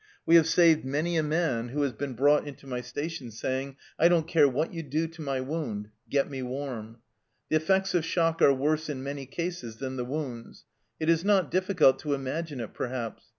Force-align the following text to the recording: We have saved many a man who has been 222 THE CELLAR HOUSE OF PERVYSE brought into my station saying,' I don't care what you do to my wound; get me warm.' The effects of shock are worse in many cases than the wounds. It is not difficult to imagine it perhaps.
We 0.25 0.33
have 0.33 0.47
saved 0.47 0.83
many 0.83 1.15
a 1.15 1.21
man 1.21 1.67
who 1.69 1.83
has 1.83 1.93
been 1.93 2.15
222 2.17 2.55
THE 2.55 2.59
CELLAR 2.59 2.77
HOUSE 2.79 2.89
OF 2.89 2.95
PERVYSE 2.95 2.95
brought 2.95 3.05
into 3.05 3.29
my 3.29 3.29
station 3.29 3.31
saying,' 3.31 3.77
I 4.03 4.07
don't 4.07 4.27
care 4.27 4.47
what 4.49 4.73
you 4.73 4.81
do 4.81 5.07
to 5.07 5.21
my 5.21 5.41
wound; 5.41 5.89
get 6.09 6.27
me 6.27 6.41
warm.' 6.41 6.97
The 7.49 7.57
effects 7.57 7.93
of 7.93 8.03
shock 8.03 8.41
are 8.41 8.51
worse 8.51 8.89
in 8.89 9.03
many 9.03 9.27
cases 9.27 9.77
than 9.77 9.97
the 9.97 10.03
wounds. 10.05 10.65
It 10.99 11.07
is 11.11 11.23
not 11.23 11.51
difficult 11.51 11.99
to 11.99 12.15
imagine 12.15 12.59
it 12.61 12.73
perhaps. 12.73 13.25